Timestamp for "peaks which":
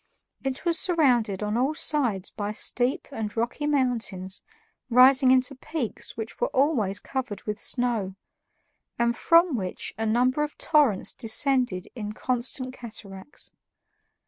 5.53-6.41